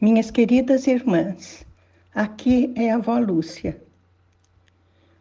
Minhas 0.00 0.30
queridas 0.30 0.86
irmãs, 0.86 1.66
aqui 2.14 2.72
é 2.76 2.92
a 2.92 2.94
avó 2.94 3.18
Lúcia. 3.18 3.82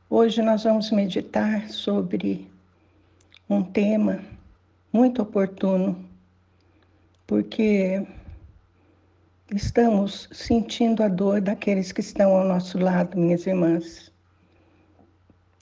Hoje 0.07 0.39
nós 0.43 0.65
vamos 0.65 0.91
meditar 0.91 1.67
sobre 1.67 2.47
um 3.49 3.63
tema 3.63 4.23
muito 4.93 5.23
oportuno, 5.23 6.07
porque 7.25 8.05
estamos 9.51 10.29
sentindo 10.31 11.01
a 11.01 11.07
dor 11.07 11.41
daqueles 11.41 11.91
que 11.91 12.01
estão 12.01 12.37
ao 12.37 12.47
nosso 12.47 12.77
lado, 12.77 13.17
minhas 13.17 13.47
irmãs. 13.47 14.11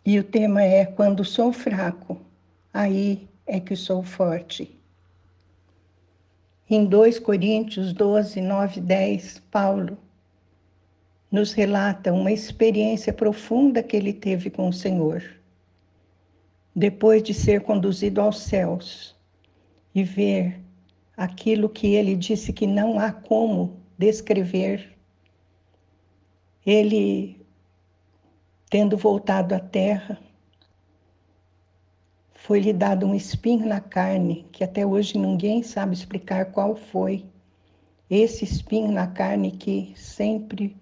E 0.06 0.20
o 0.20 0.26
tema 0.26 0.62
é: 0.62 0.86
quando 0.86 1.24
sou 1.24 1.54
fraco, 1.54 2.20
aí 2.74 3.30
é 3.48 3.62
que 3.62 3.78
sou 3.78 4.04
forte. 4.04 4.75
Em 6.68 6.84
2 6.84 7.20
Coríntios 7.20 7.94
12, 7.94 8.42
9 8.42 8.82
10, 8.82 9.40
Paulo 9.52 10.00
nos 11.32 11.54
relata 11.54 12.12
uma 12.12 12.32
experiência 12.32 13.14
profunda 13.14 13.84
que 13.84 13.96
ele 13.96 14.12
teve 14.12 14.50
com 14.50 14.70
o 14.70 14.73
Senhor. 14.73 15.23
Depois 16.76 17.22
de 17.22 17.36
ser 17.36 17.62
conduzido 17.62 18.20
aos 18.20 18.40
céus 18.40 19.16
e 19.94 20.04
ver 20.04 20.59
aquilo 21.16 21.70
que 21.70 21.94
ele 21.94 22.16
disse 22.16 22.52
que 22.52 22.66
não 22.66 23.00
há 23.00 23.12
como 23.12 23.80
descrever, 23.95 24.98
ele, 26.66 27.45
tendo 28.72 28.98
voltado 28.98 29.54
à 29.54 29.59
terra, 29.59 30.20
foi-lhe 32.45 32.72
dado 32.72 33.08
um 33.08 33.16
espinho 33.16 33.66
na 33.66 33.81
carne, 33.81 34.45
que 34.52 34.63
até 34.63 34.86
hoje 34.86 35.17
ninguém 35.17 35.63
sabe 35.63 35.95
explicar 35.95 36.52
qual 36.52 36.76
foi. 36.76 37.26
Esse 38.08 38.44
espinho 38.44 38.91
na 38.91 39.08
carne 39.08 39.49
que 39.49 39.94
sempre 39.95 40.77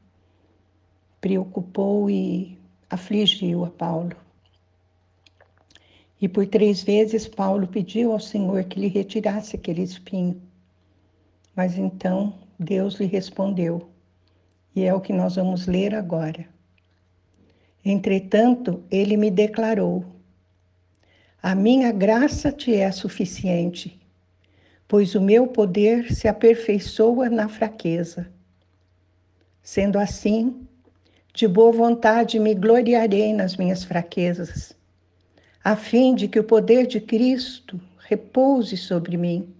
preocupou 1.21 2.09
e 2.09 2.59
afligiu 2.89 3.63
a 3.63 3.69
Paulo. 3.69 4.13
E 6.19 6.27
por 6.27 6.45
três 6.45 6.83
vezes 6.83 7.29
Paulo 7.29 7.65
pediu 7.65 8.11
ao 8.11 8.19
Senhor 8.19 8.65
que 8.65 8.77
lhe 8.77 8.89
retirasse 8.89 9.55
aquele 9.55 9.83
espinho. 9.83 10.41
Mas 11.55 11.77
então 11.77 12.33
Deus 12.59 12.95
lhe 12.95 13.05
respondeu, 13.05 13.89
e 14.75 14.83
é 14.83 14.93
o 14.93 14.99
que 14.99 15.13
nós 15.13 15.37
vamos 15.37 15.65
ler 15.65 15.95
agora. 15.95 16.45
Entretanto, 17.85 18.83
ele 18.91 19.15
me 19.15 19.31
declarou: 19.31 20.13
a 21.45 21.53
minha 21.53 21.91
graça 21.91 22.53
te 22.53 22.73
é 22.73 22.89
suficiente, 22.89 23.99
pois 24.87 25.13
o 25.13 25.19
meu 25.19 25.45
poder 25.45 26.13
se 26.13 26.25
aperfeiçoa 26.25 27.29
na 27.29 27.49
fraqueza. 27.49 28.31
Sendo 29.61 29.99
assim, 29.99 30.65
de 31.33 31.45
boa 31.45 31.73
vontade 31.73 32.39
me 32.39 32.55
gloriarei 32.55 33.33
nas 33.33 33.57
minhas 33.57 33.83
fraquezas, 33.83 34.73
a 35.61 35.75
fim 35.75 36.15
de 36.15 36.29
que 36.29 36.39
o 36.39 36.45
poder 36.45 36.87
de 36.87 37.01
Cristo 37.01 37.77
repouse 37.97 38.77
sobre 38.77 39.17
mim. 39.17 39.53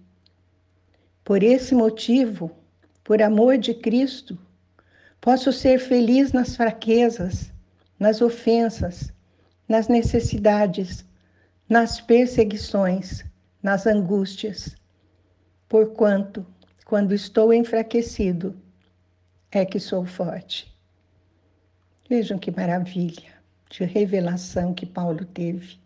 Por 1.22 1.42
esse 1.42 1.74
motivo, 1.74 2.50
por 3.02 3.20
amor 3.20 3.58
de 3.58 3.74
Cristo, 3.74 4.38
posso 5.20 5.52
ser 5.52 5.78
feliz 5.78 6.32
nas 6.32 6.56
fraquezas, 6.56 7.52
nas 7.98 8.22
ofensas, 8.22 9.12
nas 9.68 9.86
necessidades 9.86 11.04
nas 11.68 11.98
perseguições, 11.98 13.24
nas 13.62 13.86
angústias, 13.86 14.76
porquanto, 15.66 16.46
quando 16.84 17.14
estou 17.14 17.54
enfraquecido, 17.54 18.54
é 19.50 19.64
que 19.64 19.80
sou 19.80 20.04
forte. 20.04 20.70
Vejam 22.08 22.38
que 22.38 22.50
maravilha 22.50 23.32
de 23.70 23.84
revelação 23.84 24.74
que 24.74 24.84
Paulo 24.84 25.24
teve. 25.24 25.78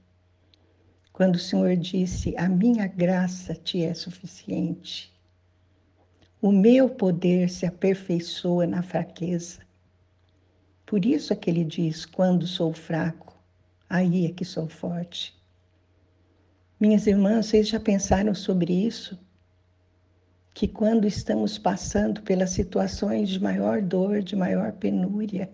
Quando 1.12 1.37
o 1.37 1.39
Senhor 1.39 1.77
disse: 1.77 2.34
A 2.37 2.49
minha 2.49 2.89
graça 2.89 3.55
te 3.55 3.83
é 3.83 3.95
suficiente. 3.95 5.12
O 6.43 6.50
meu 6.50 6.91
poder 6.91 7.49
se 7.49 7.66
aperfeiçoa 7.66 8.66
na 8.66 8.83
fraqueza. 8.83 9.60
Por 10.84 11.05
isso 11.05 11.33
é 11.33 11.37
que 11.37 11.49
ele 11.49 11.65
diz: 11.65 12.05
Quando 12.05 12.49
sou 12.49 12.72
fraco, 12.72 13.39
aí 13.89 14.27
é 14.27 14.33
que 14.33 14.45
sou 14.45 14.69
forte. 14.69 15.38
Minhas 16.81 17.09
irmãs, 17.09 17.47
vocês 17.47 17.69
já 17.69 17.81
pensaram 17.81 18.33
sobre 18.37 18.72
isso? 18.72 19.19
Que 20.55 20.69
quando 20.69 21.09
estamos 21.09 21.59
passando 21.59 22.22
pelas 22.22 22.50
situações 22.50 23.31
de 23.31 23.41
maior 23.41 23.83
dor, 23.83 24.22
de 24.22 24.37
maior 24.37 24.71
penúria, 24.71 25.50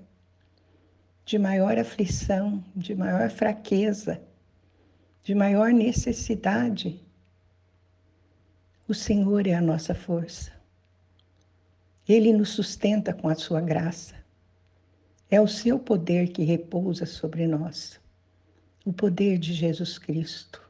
de 1.25 1.39
maior 1.39 1.79
aflição, 1.79 2.62
de 2.77 2.95
maior 2.95 3.31
fraqueza, 3.31 4.21
de 5.23 5.35
maior 5.35 5.73
necessidade, 5.73 7.03
o 8.87 8.93
Senhor 8.93 9.47
é 9.47 9.55
a 9.55 9.62
nossa 9.62 9.95
força. 9.95 10.53
Ele 12.06 12.35
nos 12.35 12.51
sustenta 12.51 13.15
com 13.15 13.31
a 13.31 13.35
sua 13.35 13.62
graça. 13.62 14.15
É 15.31 15.41
o 15.41 15.49
seu 15.49 15.79
poder 15.79 16.29
que 16.29 16.45
repousa 16.45 17.06
sobre 17.06 17.47
nós, 17.47 17.99
o 18.85 18.93
poder 18.93 19.39
de 19.39 19.55
Jesus 19.55 19.97
Cristo. 19.99 20.64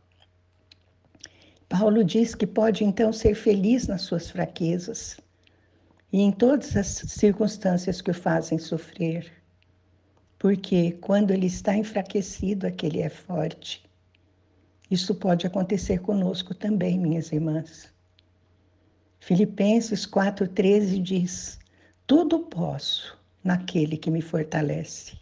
Paulo 1.76 2.04
diz 2.04 2.36
que 2.36 2.46
pode 2.46 2.84
então 2.84 3.12
ser 3.12 3.34
feliz 3.34 3.88
nas 3.88 4.02
suas 4.02 4.30
fraquezas 4.30 5.20
e 6.12 6.20
em 6.20 6.30
todas 6.30 6.76
as 6.76 6.86
circunstâncias 6.86 8.00
que 8.00 8.12
o 8.12 8.14
fazem 8.14 8.60
sofrer, 8.60 9.42
porque 10.38 10.92
quando 11.00 11.32
ele 11.32 11.46
está 11.46 11.76
enfraquecido 11.76 12.68
é 12.68 12.70
que 12.70 12.86
ele 12.86 13.00
é 13.00 13.08
forte. 13.08 13.84
Isso 14.88 15.16
pode 15.16 15.48
acontecer 15.48 15.98
conosco 15.98 16.54
também, 16.54 16.96
minhas 16.96 17.32
irmãs. 17.32 17.92
Filipenses 19.18 20.06
4,13 20.06 21.02
diz: 21.02 21.58
Tudo 22.06 22.38
posso 22.38 23.18
naquele 23.42 23.96
que 23.96 24.12
me 24.12 24.22
fortalece. 24.22 25.18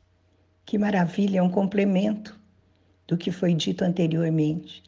Que 0.67 0.77
maravilha, 0.77 1.39
é 1.39 1.43
um 1.43 1.51
complemento 1.51 2.39
do 3.09 3.17
que 3.17 3.33
foi 3.33 3.55
dito 3.55 3.83
anteriormente. 3.83 4.83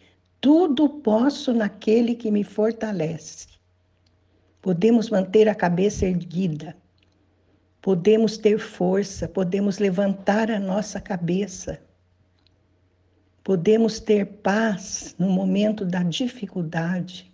Tudo 0.45 0.91
posso 0.91 1.55
naquele 1.55 2.15
que 2.15 2.31
me 2.31 2.45
fortalece. 2.45 3.49
Podemos 4.61 5.09
manter 5.09 5.49
a 5.49 5.55
cabeça 5.55 6.05
erguida, 6.05 6.77
podemos 7.81 8.37
ter 8.37 8.59
força, 8.59 9.27
podemos 9.27 9.79
levantar 9.79 10.51
a 10.51 10.61
nossa 10.61 11.01
cabeça, 11.01 11.81
podemos 13.43 13.99
ter 13.99 14.27
paz 14.27 15.15
no 15.19 15.31
momento 15.31 15.83
da 15.83 16.03
dificuldade, 16.03 17.33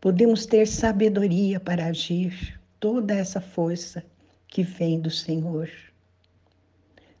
podemos 0.00 0.46
ter 0.46 0.66
sabedoria 0.66 1.60
para 1.60 1.86
agir, 1.86 2.60
toda 2.80 3.14
essa 3.14 3.40
força 3.40 4.04
que 4.48 4.64
vem 4.64 4.98
do 4.98 5.12
Senhor. 5.12 5.70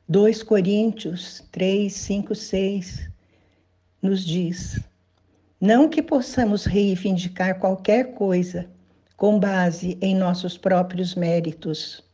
2 0.08 0.42
Coríntios 0.42 1.46
3, 1.52 1.92
5, 1.92 2.34
6 2.34 3.17
nos 4.00 4.24
diz: 4.24 4.80
não 5.60 5.88
que 5.88 6.00
possamos 6.00 6.64
reivindicar 6.64 7.58
qualquer 7.58 8.14
coisa 8.14 8.70
com 9.16 9.40
base 9.40 9.98
em 10.00 10.14
nossos 10.14 10.56
próprios 10.56 11.16
méritos, 11.16 12.04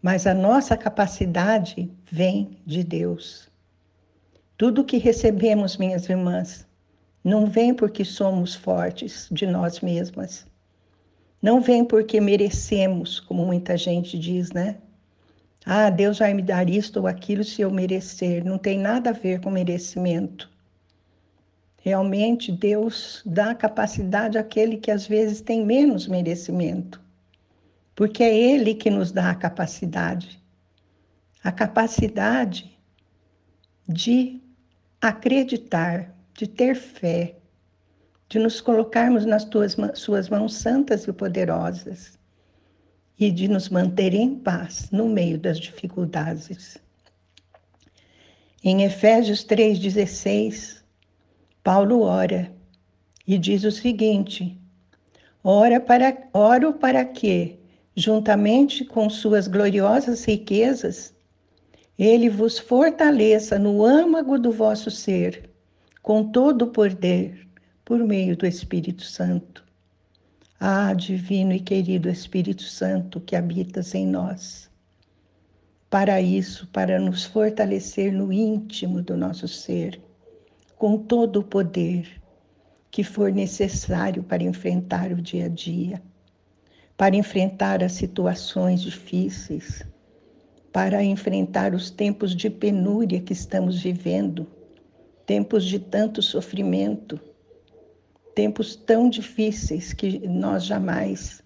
mas 0.00 0.28
a 0.28 0.32
nossa 0.32 0.76
capacidade 0.76 1.90
vem 2.08 2.56
de 2.64 2.84
Deus. 2.84 3.48
Tudo 4.56 4.84
que 4.84 4.96
recebemos, 4.96 5.76
minhas 5.76 6.08
irmãs, 6.08 6.66
não 7.24 7.46
vem 7.46 7.74
porque 7.74 8.04
somos 8.04 8.54
fortes 8.54 9.28
de 9.30 9.46
nós 9.46 9.80
mesmas. 9.80 10.46
Não 11.42 11.60
vem 11.60 11.84
porque 11.84 12.20
merecemos, 12.20 13.18
como 13.18 13.44
muita 13.44 13.76
gente 13.76 14.16
diz, 14.16 14.52
né? 14.52 14.76
Ah, 15.66 15.90
Deus 15.90 16.20
vai 16.20 16.32
me 16.32 16.42
dar 16.42 16.70
isto 16.70 17.00
ou 17.00 17.06
aquilo 17.06 17.42
se 17.42 17.62
eu 17.62 17.70
merecer. 17.70 18.44
Não 18.44 18.56
tem 18.56 18.78
nada 18.78 19.10
a 19.10 19.12
ver 19.12 19.40
com 19.40 19.50
merecimento. 19.50 20.48
Realmente, 21.88 22.52
Deus 22.52 23.22
dá 23.24 23.54
capacidade 23.54 24.36
àquele 24.36 24.76
que 24.76 24.90
às 24.90 25.06
vezes 25.06 25.40
tem 25.40 25.64
menos 25.64 26.06
merecimento, 26.06 27.00
porque 27.96 28.22
é 28.22 28.36
Ele 28.36 28.74
que 28.74 28.90
nos 28.90 29.10
dá 29.10 29.30
a 29.30 29.34
capacidade 29.34 30.38
a 31.42 31.50
capacidade 31.50 32.78
de 33.88 34.38
acreditar, 35.00 36.14
de 36.34 36.46
ter 36.46 36.74
fé, 36.74 37.36
de 38.28 38.38
nos 38.38 38.60
colocarmos 38.60 39.24
nas 39.24 39.46
tuas, 39.46 39.74
suas 39.94 40.28
mãos 40.28 40.56
santas 40.56 41.06
e 41.06 41.12
poderosas 41.14 42.18
e 43.18 43.30
de 43.30 43.48
nos 43.48 43.70
manter 43.70 44.12
em 44.12 44.34
paz 44.34 44.90
no 44.90 45.08
meio 45.08 45.38
das 45.38 45.58
dificuldades. 45.58 46.76
Em 48.62 48.82
Efésios 48.82 49.42
3,16, 49.42 50.77
Paulo 51.62 52.02
ora 52.02 52.52
e 53.26 53.36
diz 53.36 53.64
o 53.64 53.70
seguinte: 53.70 54.58
ora 55.44 55.80
para, 55.80 56.16
oro 56.32 56.72
para 56.72 57.04
que, 57.04 57.58
juntamente 57.94 58.84
com 58.84 59.10
suas 59.10 59.46
gloriosas 59.46 60.24
riquezas, 60.24 61.14
ele 61.98 62.30
vos 62.30 62.58
fortaleça 62.58 63.58
no 63.58 63.84
âmago 63.84 64.38
do 64.38 64.52
vosso 64.52 64.90
ser, 64.90 65.50
com 66.00 66.30
todo 66.30 66.62
o 66.62 66.70
poder, 66.70 67.46
por 67.84 67.98
meio 67.98 68.36
do 68.36 68.46
Espírito 68.46 69.02
Santo. 69.02 69.64
Ah, 70.60 70.92
divino 70.92 71.52
e 71.52 71.60
querido 71.60 72.08
Espírito 72.08 72.62
Santo 72.62 73.20
que 73.20 73.36
habitas 73.36 73.94
em 73.94 74.06
nós. 74.06 74.70
Para 75.90 76.20
isso, 76.20 76.66
para 76.68 76.98
nos 76.98 77.24
fortalecer 77.24 78.12
no 78.12 78.32
íntimo 78.32 79.02
do 79.02 79.16
nosso 79.16 79.48
ser, 79.48 80.00
com 80.78 80.96
todo 80.96 81.40
o 81.40 81.44
poder 81.44 82.22
que 82.90 83.02
for 83.02 83.32
necessário 83.32 84.22
para 84.22 84.44
enfrentar 84.44 85.10
o 85.10 85.20
dia 85.20 85.46
a 85.46 85.48
dia, 85.48 86.00
para 86.96 87.16
enfrentar 87.16 87.82
as 87.82 87.92
situações 87.92 88.80
difíceis, 88.80 89.84
para 90.72 91.02
enfrentar 91.02 91.74
os 91.74 91.90
tempos 91.90 92.34
de 92.34 92.48
penúria 92.48 93.20
que 93.20 93.32
estamos 93.32 93.82
vivendo, 93.82 94.46
tempos 95.26 95.64
de 95.64 95.80
tanto 95.80 96.22
sofrimento, 96.22 97.20
tempos 98.34 98.76
tão 98.76 99.10
difíceis 99.10 99.92
que 99.92 100.28
nós 100.28 100.64
jamais 100.64 101.42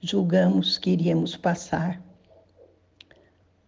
julgamos 0.00 0.78
que 0.78 0.90
iríamos 0.90 1.36
passar. 1.36 2.03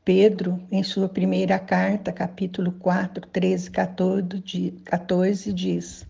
Pedro, 0.06 0.62
em 0.70 0.84
sua 0.84 1.08
primeira 1.08 1.58
carta, 1.58 2.12
capítulo 2.12 2.70
4, 2.70 3.26
13, 3.26 3.72
14, 3.72 5.52
diz: 5.52 6.06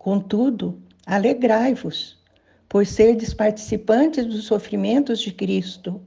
Contudo, 0.00 0.82
alegrai-vos, 1.06 2.18
por 2.68 2.84
serdes 2.84 3.32
participantes 3.32 4.26
dos 4.26 4.46
sofrimentos 4.46 5.20
de 5.20 5.30
Cristo, 5.30 6.02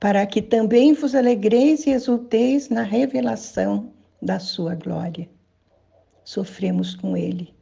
para 0.00 0.24
que 0.24 0.40
também 0.40 0.94
vos 0.94 1.14
alegreis 1.14 1.86
e 1.86 1.90
exulteis 1.90 2.70
na 2.70 2.84
revelação 2.84 3.92
da 4.22 4.38
sua 4.38 4.74
glória. 4.74 5.28
Sofremos 6.24 6.94
com 6.94 7.18
Ele, 7.18 7.52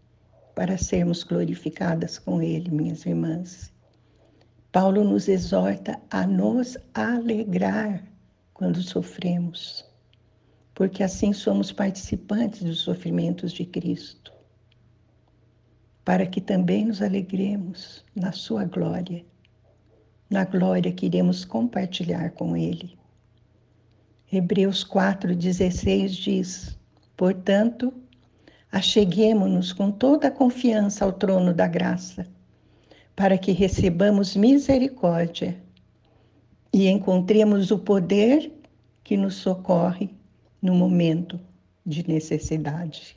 para 0.54 0.78
sermos 0.78 1.24
glorificadas 1.24 2.16
com 2.16 2.40
Ele, 2.40 2.70
minhas 2.70 3.04
irmãs. 3.04 3.72
Paulo 4.70 5.02
nos 5.02 5.26
exorta 5.26 6.00
a 6.08 6.24
nos 6.24 6.78
alegrar 6.94 8.04
quando 8.58 8.82
sofremos, 8.82 9.84
porque 10.74 11.04
assim 11.04 11.32
somos 11.32 11.70
participantes 11.70 12.60
dos 12.64 12.80
sofrimentos 12.80 13.52
de 13.52 13.64
Cristo, 13.64 14.32
para 16.04 16.26
que 16.26 16.40
também 16.40 16.84
nos 16.84 17.00
alegremos 17.00 18.04
na 18.16 18.32
Sua 18.32 18.64
glória, 18.64 19.24
na 20.28 20.44
glória 20.44 20.92
que 20.92 21.06
iremos 21.06 21.44
compartilhar 21.44 22.32
com 22.32 22.56
Ele. 22.56 22.98
Hebreus 24.30 24.84
4,16 24.84 26.08
diz: 26.08 26.78
Portanto, 27.16 27.94
acheguemo-nos 28.72 29.72
com 29.72 29.92
toda 29.92 30.26
a 30.26 30.32
confiança 30.32 31.04
ao 31.04 31.12
trono 31.12 31.54
da 31.54 31.68
graça, 31.68 32.26
para 33.14 33.38
que 33.38 33.52
recebamos 33.52 34.34
misericórdia 34.34 35.62
e 36.72 36.88
encontremos 36.88 37.70
o 37.70 37.78
poder 37.78 38.52
que 39.02 39.16
nos 39.16 39.36
socorre 39.36 40.10
no 40.60 40.74
momento 40.74 41.40
de 41.84 42.06
necessidade. 42.06 43.16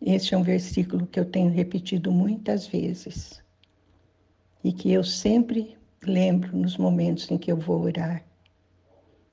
Este 0.00 0.34
é 0.34 0.38
um 0.38 0.42
versículo 0.42 1.06
que 1.06 1.18
eu 1.20 1.24
tenho 1.24 1.50
repetido 1.50 2.10
muitas 2.10 2.66
vezes 2.66 3.42
e 4.62 4.72
que 4.72 4.90
eu 4.92 5.04
sempre 5.04 5.76
lembro 6.02 6.56
nos 6.56 6.76
momentos 6.76 7.30
em 7.30 7.38
que 7.38 7.52
eu 7.52 7.56
vou 7.56 7.82
orar, 7.82 8.24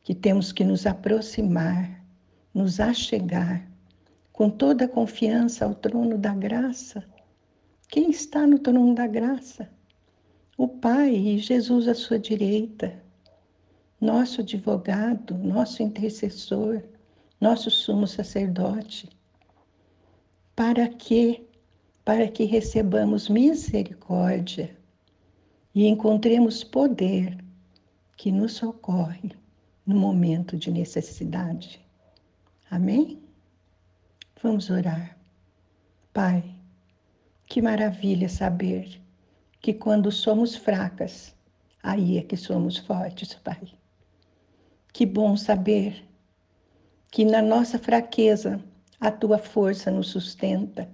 que 0.04 0.14
temos 0.14 0.52
que 0.52 0.64
nos 0.64 0.86
aproximar, 0.86 2.04
nos 2.54 2.80
achegar 2.80 3.70
com 4.32 4.50
toda 4.50 4.86
a 4.86 4.90
confiança 4.90 5.66
ao 5.66 5.74
trono 5.74 6.18
da 6.18 6.34
graça. 6.34 7.04
Quem 7.90 8.10
está 8.10 8.46
no 8.46 8.60
trono 8.60 8.94
da 8.94 9.08
graça? 9.08 9.70
O 10.58 10.68
Pai 10.68 11.14
e 11.14 11.38
Jesus 11.38 11.88
à 11.88 11.94
sua 11.94 12.18
direita, 12.18 13.00
nosso 14.02 14.42
advogado, 14.42 15.38
nosso 15.38 15.84
intercessor, 15.84 16.82
nosso 17.40 17.70
sumo 17.70 18.08
sacerdote. 18.08 19.08
Para 20.56 20.88
que? 20.88 21.48
Para 22.04 22.28
que 22.28 22.46
recebamos 22.46 23.30
misericórdia 23.30 24.76
e 25.76 25.86
encontremos 25.86 26.64
poder 26.64 27.38
que 28.16 28.32
nos 28.32 28.54
socorre 28.54 29.32
no 29.86 29.96
momento 29.96 30.58
de 30.58 30.72
necessidade. 30.72 31.80
Amém? 32.72 33.22
Vamos 34.42 34.72
orar. 34.72 35.16
Pai, 36.12 36.44
que 37.46 37.62
maravilha 37.62 38.28
saber 38.28 39.00
que 39.62 39.74
quando 39.74 40.12
somos 40.12 40.56
fracas, 40.56 41.36
aí 41.82 42.18
é 42.18 42.22
que 42.22 42.38
somos 42.38 42.78
fortes, 42.78 43.34
Pai. 43.36 43.62
Que 44.94 45.06
bom 45.06 45.36
saber 45.38 46.04
que 47.12 47.26
na 47.26 47.42
nossa 47.42 47.78
fraqueza 47.80 48.60
a 49.00 49.12
tua 49.12 49.38
força 49.38 49.92
nos 49.92 50.10
sustenta, 50.10 50.90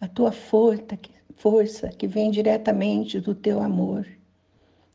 a 0.00 0.08
tua 0.08 0.32
força, 0.32 0.98
força 1.36 1.88
que 1.88 2.06
vem 2.06 2.30
diretamente 2.30 3.20
do 3.20 3.34
teu 3.34 3.60
amor, 3.62 4.06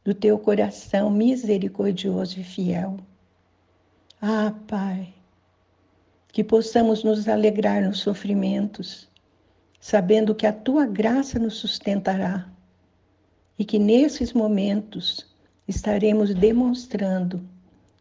do 0.04 0.14
teu 0.14 0.38
coração 0.38 1.10
misericordioso 1.10 2.40
e 2.40 2.44
fiel. 2.44 2.98
Ah, 4.22 4.54
Pai, 4.68 5.14
que 6.32 6.44
possamos 6.44 7.04
nos 7.04 7.28
alegrar 7.28 7.82
nos 7.82 8.00
sofrimentos 8.00 9.09
sabendo 9.80 10.36
que 10.36 10.46
a 10.46 10.54
tua 10.54 10.86
graça 10.86 11.40
nos 11.40 11.56
sustentará 11.56 12.50
e 13.58 13.66
que 13.66 13.80
nesses 13.80 14.34
momentos 14.34 15.26
estaremos 15.68 16.34
demonstrando 16.34 17.42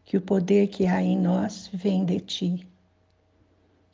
que 0.05 0.17
o 0.17 0.21
poder 0.21 0.67
que 0.67 0.87
há 0.87 1.01
em 1.01 1.17
nós 1.17 1.69
vem 1.73 2.03
de 2.03 2.19
ti. 2.19 2.67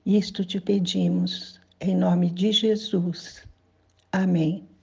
Isto 0.05 0.45
te 0.45 0.61
pedimos 0.61 1.59
em 1.79 1.95
nome 1.95 2.29
de 2.29 2.51
Jesus. 2.51 3.43
Amém. 4.11 4.74